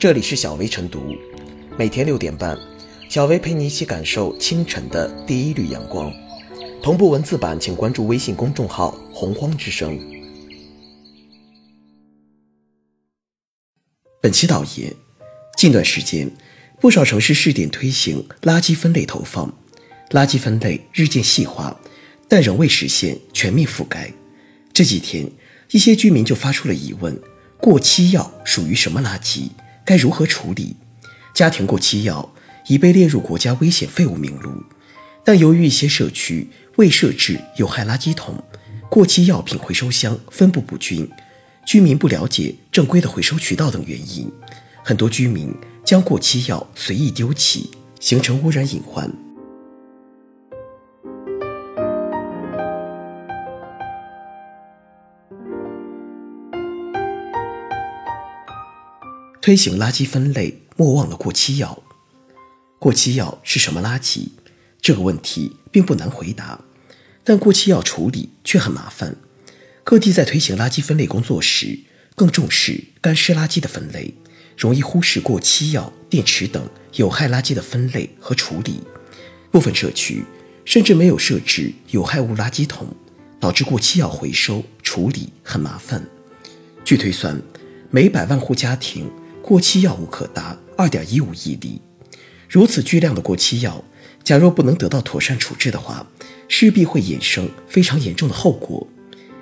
[0.00, 1.14] 这里是小薇晨读，
[1.76, 2.58] 每天六点半，
[3.10, 6.10] 小薇陪你一起感受清晨的第一缕阳光。
[6.82, 10.00] 同步文字版，请关注微信公众号“洪荒之声”。
[14.22, 14.90] 本期导言：
[15.58, 16.30] 近段时间，
[16.80, 19.54] 不少城市试点推行垃圾分类投放，
[20.12, 21.78] 垃圾分类日渐细化，
[22.26, 24.10] 但仍未实现全面覆盖。
[24.72, 25.30] 这几天，
[25.72, 27.20] 一些居民就发出了疑问：
[27.58, 29.50] 过期药属于什么垃圾？
[29.84, 30.76] 该如何处理？
[31.34, 32.32] 家庭过期药
[32.66, 34.64] 已被列入国家危险废物名录，
[35.24, 38.42] 但由于一些社区未设置有害垃圾桶，
[38.90, 41.08] 过期药品回收箱分布不均，
[41.64, 44.30] 居民不了解正规的回收渠道等原因，
[44.84, 45.54] 很多居民
[45.84, 49.29] 将过期药随意丢弃，形成污染隐患。
[59.42, 61.82] 推行垃圾分类，莫忘了过期药。
[62.78, 64.28] 过期药是什么垃圾？
[64.82, 66.60] 这个问题并不难回答，
[67.24, 69.16] 但过期药处理却很麻烦。
[69.82, 71.78] 各地在推行垃圾分类工作时，
[72.14, 74.12] 更重视干湿垃圾的分类，
[74.58, 78.82] 容易忽视过期药、电池等有害垃圾的分类和处理。
[79.50, 80.22] 部分社区
[80.66, 82.94] 甚至没有设置有害物垃圾桶，
[83.40, 86.06] 导致过期药回收处理很麻烦。
[86.84, 87.40] 据推算，
[87.90, 89.10] 每百万户家庭。
[89.42, 91.80] 过期药物可达二点一五亿粒，
[92.48, 93.82] 如此巨量的过期药，
[94.22, 96.06] 假若不能得到妥善处置的话，
[96.46, 98.86] 势必会衍生非常严重的后果。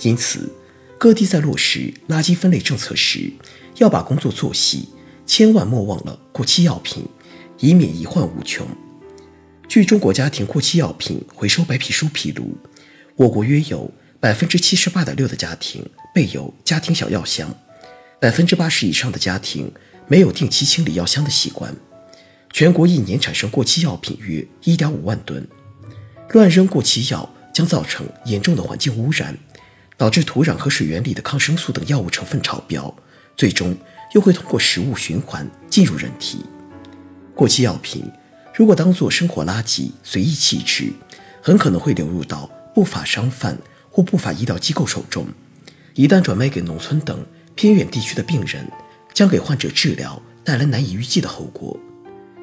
[0.00, 0.50] 因此，
[0.98, 3.32] 各地在落实垃圾分类政策时，
[3.76, 4.88] 要把工作做细，
[5.26, 7.04] 千万莫忘了过期药品，
[7.58, 8.66] 以免一患无穷。
[9.68, 12.56] 据中国家庭过期药品回收白皮书披露，
[13.16, 17.54] 我国约有百分之七十八点六的家庭备有家庭小药箱。
[18.22, 19.72] 百分之八十以上的家庭
[20.06, 21.74] 没有定期清理药箱的习惯，
[22.52, 25.44] 全国一年产生过期药品约一点五万吨。
[26.30, 29.36] 乱扔过期药将造成严重的环境污染，
[29.96, 32.94] 导致土壤和水源里的抗生素等药物成分超标，
[33.36, 33.76] 最终
[34.14, 36.44] 又会通过食物循环进入人体。
[37.34, 38.08] 过期药品
[38.54, 40.92] 如果当作生活垃圾随意弃置，
[41.42, 43.58] 很可能会流入到不法商贩
[43.90, 45.26] 或不法医疗机构手中，
[45.94, 47.26] 一旦转卖给农村等。
[47.54, 48.66] 偏远地区的病人
[49.12, 51.78] 将给患者治疗带来难以预计的后果。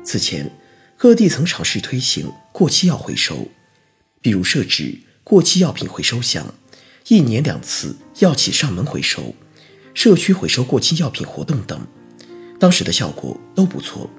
[0.03, 0.49] 此前，
[0.97, 3.47] 各地曾尝试推行过期药回收，
[4.21, 6.53] 比如设置过期药品回收箱，
[7.07, 9.35] 一年两次药企上门回收，
[9.93, 11.87] 社区回收过期药品活动等。
[12.59, 14.09] 当时的效果都不错，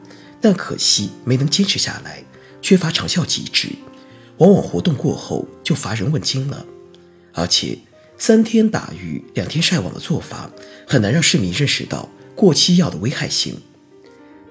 [0.40, 2.24] 但可惜没能坚持下来，
[2.60, 3.68] 缺乏长效机制，
[4.38, 6.66] 往往活动过后就乏人问津了，
[7.32, 7.78] 而且。
[8.20, 10.50] 三天打鱼两天晒网的做法，
[10.86, 13.56] 很难让市民认识到过期药的危害性。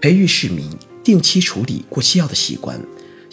[0.01, 0.67] 培育市民
[1.03, 2.83] 定期处理过期药的习惯，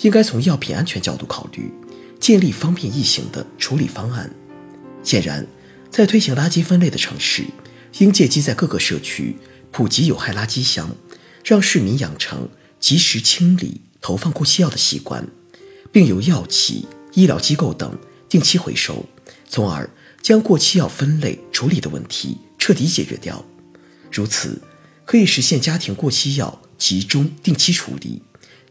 [0.03, 1.73] 应该从药品安全角度考虑，
[2.21, 4.31] 建立方便易行的处理方案。
[5.03, 5.47] 显然，
[5.91, 7.45] 在推行垃圾分类的城市，
[7.97, 9.37] 应借机在各个社区
[9.71, 10.95] 普及有害垃圾箱，
[11.47, 12.47] 让市民养成
[12.79, 15.27] 及时清理、投放过期药的习惯，
[15.91, 17.99] 并由药企、医疗机构等
[18.29, 19.07] 定期回收，
[19.49, 19.89] 从而。
[20.27, 23.45] 将过期药分类处理的问题彻底解决掉，
[24.11, 24.61] 如此
[25.05, 28.21] 可以实现家庭过期药集中定期处理，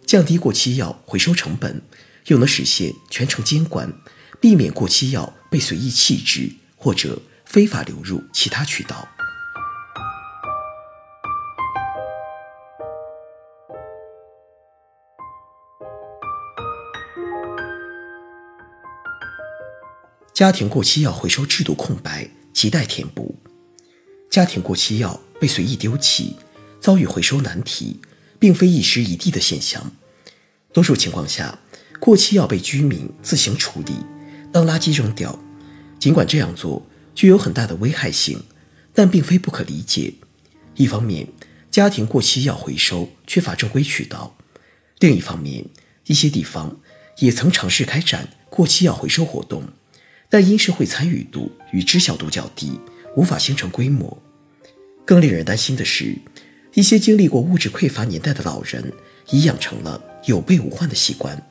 [0.06, 1.82] 降低过期药回收成本，
[2.26, 3.90] 又能实现全程监管，
[4.42, 9.08] 避免过期药被随意弃置或者非法流入其他渠道。
[20.36, 23.40] 家庭过期药回收制度空白，亟待填补。
[24.30, 26.36] 家庭过期药被随意丢弃，
[26.82, 28.02] 遭遇回收难题，
[28.38, 29.94] 并非一时一地的现象。
[30.74, 31.58] 多数情况下，
[32.02, 33.94] 过期药被居民自行处理，
[34.52, 35.40] 当垃圾扔掉。
[35.98, 36.86] 尽管这样做
[37.16, 38.44] 具有很大的危害性，
[38.94, 40.16] 但并非不可理解。
[40.76, 41.30] 一方面，
[41.72, 44.36] 家庭过期药回收缺乏正规渠道；
[45.00, 45.66] 另一方面，
[46.08, 46.78] 一些地方
[47.20, 49.64] 也曾尝试开展过期药回收活动。
[50.30, 52.80] 但因社会参与度与知晓度较低，
[53.16, 54.22] 无法形成规模。
[55.06, 56.18] 更令人担心的是，
[56.74, 58.92] 一些经历过物质匮乏年代的老人
[59.30, 61.42] 已养成了有备无患的习惯，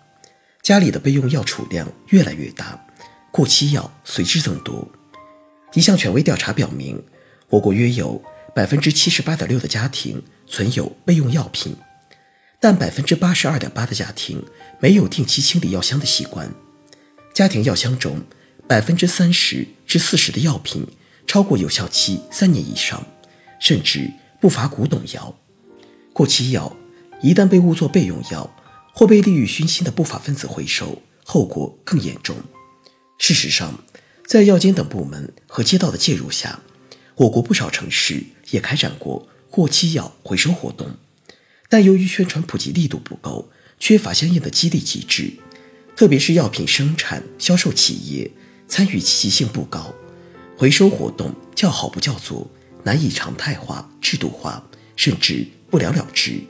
[0.61, 2.85] 家里的备用药储量越来越大，
[3.31, 4.87] 过期药随之增多。
[5.73, 7.01] 一项权威调查表明，
[7.49, 8.21] 我国约有
[8.55, 11.77] 百分之七十八点六的家庭存有备用药品，
[12.61, 14.45] 但百分之八十二点八的家庭
[14.81, 16.53] 没有定期清理药箱的习惯，
[17.33, 18.21] 家庭药箱中。
[18.67, 20.87] 百分之三十至四十的药品
[21.27, 23.07] 超过有效期三年以上，
[23.61, 25.39] 甚至不乏古董药。
[26.13, 26.75] 过期药
[27.23, 28.57] 一旦被误作备用药，
[28.93, 32.37] 或被利欲熏心的不法分子回收，后果更严重。
[33.19, 33.85] 事实上，
[34.27, 36.61] 在药监等部门和街道的介入下，
[37.17, 40.97] 我国不少城市也开展过过期药回收活动，
[41.69, 45.33] 但由于宣传普及力度不够，缺乏相应的激励机制，
[45.97, 48.31] 特别是药品生产销售企业
[48.67, 49.95] 参与积极性不高，
[50.57, 52.51] 回收活动叫好不叫座，
[52.83, 54.65] 难以常态化、制度化，
[54.97, 56.41] 甚至不了了之。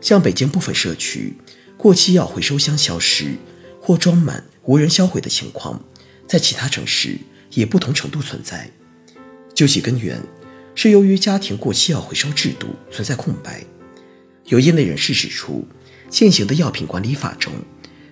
[0.00, 1.34] 像北京部分社区，
[1.76, 3.36] 过期药回收箱消失
[3.80, 5.82] 或装满无人销毁的情况，
[6.26, 7.18] 在其他城市
[7.50, 8.70] 也不同程度存在。
[9.54, 10.20] 究其根源，
[10.74, 13.64] 是由于家庭过期药回收制度存在空白。
[14.46, 15.66] 有业内人士指出，
[16.10, 17.52] 现行的药品管理法中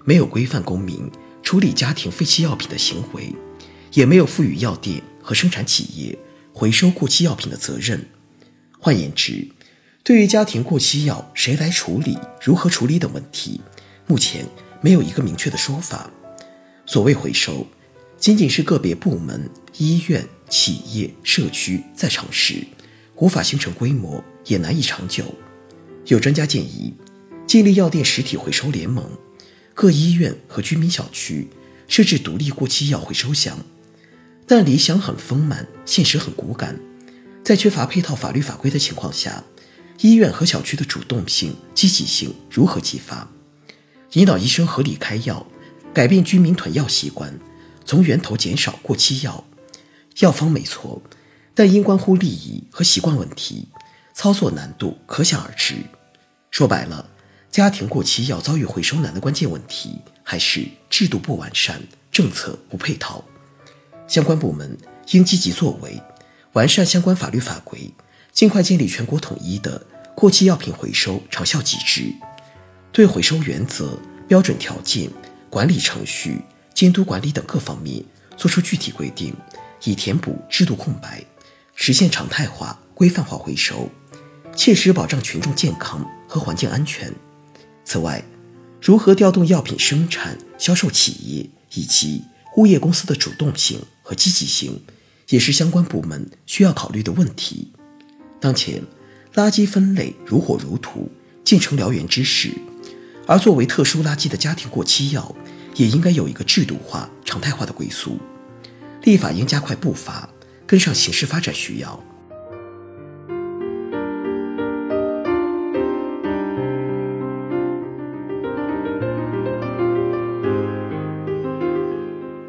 [0.05, 1.11] 没有规范公民
[1.51, 3.35] 处理家庭废弃药品的行为，
[3.95, 6.17] 也没有赋予药店和生产企业
[6.53, 8.07] 回收过期药品的责任。
[8.79, 9.49] 换言之，
[10.05, 13.61] 对于家庭过期药谁来处理、如何处理等问题，
[14.07, 14.47] 目前
[14.81, 16.09] 没有一个明确的说法。
[16.87, 17.67] 所谓回收，
[18.17, 20.25] 仅仅是个别部门、医院。
[20.49, 22.65] 企业、社区在尝试，
[23.17, 25.25] 无法形成规模，也难以长久。
[26.07, 26.95] 有专家建议，
[27.45, 29.05] 建立药店实体回收联盟，
[29.81, 31.49] 各医院和居民小区
[31.89, 33.59] 设置独立过期药回收箱。
[34.47, 36.79] 但理想很丰满，现实很骨感。
[37.43, 39.43] 在缺乏配套法律法规的情况下，
[40.03, 43.27] 医院和小区的主动性、积极性如何激发？
[44.13, 45.47] 引导医生合理开药，
[45.95, 47.33] 改变居民囤药习惯，
[47.87, 49.47] 从源头减少过期药。
[50.19, 51.01] 药方没错，
[51.55, 53.69] 但因关乎利益和习惯问题，
[54.13, 55.77] 操作难度可想而知。
[56.51, 57.09] 说白了，
[57.51, 61.83] 家庭过期药遭遇回收难的关键问题，还是制度不完善、
[62.13, 63.25] 政策不配套。
[64.07, 64.79] 相关部门
[65.11, 66.01] 应积极作为，
[66.53, 67.93] 完善相关法律法规，
[68.33, 72.13] 尽快建立全国统一的过期药品回收长效机制，
[72.93, 73.99] 对回收原则、
[74.29, 75.11] 标准条件、
[75.49, 76.41] 管理程序、
[76.73, 78.05] 监督管理等各方面
[78.37, 79.35] 作出具体规定。
[79.85, 81.25] 以填补制度空白，
[81.75, 83.89] 实现常态化、规范化回收，
[84.55, 87.11] 切实保障群众健康和环境安全。
[87.93, 88.23] 此外，
[88.81, 92.23] 如何调动药品生产、销售企业以及
[92.57, 94.81] 物业公司的主动性和积极性，
[95.31, 97.73] 也是相关部门需要考虑的问题。
[98.39, 98.81] 当前，
[99.35, 101.11] 垃圾分类如火如荼，
[101.43, 102.53] 渐成燎原之势，
[103.27, 105.35] 而作为特殊垃圾的家庭过期药，
[105.75, 108.21] 也应该有一个制度化、常态化的归宿。
[109.03, 110.31] 立法应加快步伐，
[110.65, 112.01] 跟上形势发展需要。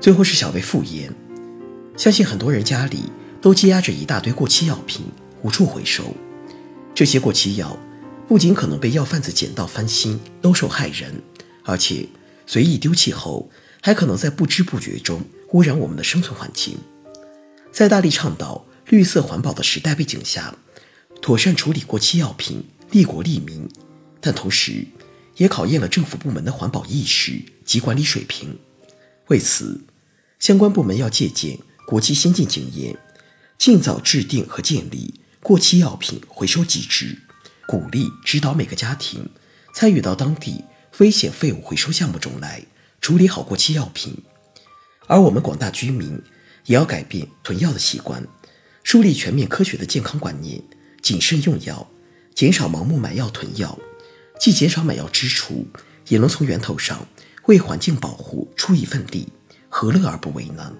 [0.01, 1.13] 最后是小薇复言，
[1.95, 3.03] 相信很多人家里
[3.39, 5.05] 都积压着一大堆过期药品，
[5.43, 6.15] 无处回收。
[6.95, 7.77] 这些过期药
[8.27, 11.21] 不仅可能被药贩子捡到翻新，兜售害人，
[11.63, 12.07] 而且
[12.47, 15.21] 随意丢弃后，还可能在不知不觉中。
[15.51, 16.77] 污染我们的生存环境，
[17.71, 20.55] 在大力倡导绿色环保的时代背景下，
[21.21, 23.69] 妥善处理过期药品利国利民，
[24.19, 24.87] 但同时
[25.35, 28.57] 也考验了政府部门的环保意识及管理水平。
[29.27, 29.81] 为此，
[30.41, 32.97] 相关部门要借鉴国际先进经验，
[33.59, 37.15] 尽早制定和建立过期药品回收机制，
[37.67, 39.29] 鼓励指导每个家庭
[39.75, 40.63] 参与到当地
[40.97, 42.65] 危险废物回收项目中来，
[42.99, 44.17] 处理好过期药品。
[45.05, 46.19] 而我们广大居民
[46.65, 48.27] 也要改变囤药的习惯，
[48.83, 50.59] 树立全面科学的健康观念，
[51.03, 51.87] 谨慎用药，
[52.33, 53.77] 减少盲目买药囤药，
[54.39, 55.67] 既减少买药支出，
[56.07, 57.07] 也能从源头上
[57.45, 59.27] 为环境保护出一份力，
[59.73, 60.75] 何乐而不为呢？